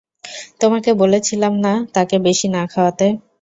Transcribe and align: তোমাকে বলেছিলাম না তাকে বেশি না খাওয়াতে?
তোমাকে 0.61 0.91
বলেছিলাম 1.01 1.53
না 1.65 1.73
তাকে 1.95 2.15
বেশি 2.27 2.47
না 2.49 2.63
খাওয়াতে? 2.71 3.07